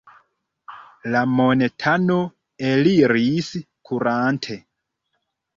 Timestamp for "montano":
1.33-2.17